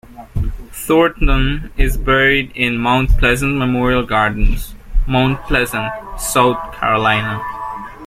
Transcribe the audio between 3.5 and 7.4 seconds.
Memorial Gardens, Mount Pleasant, South Carolina.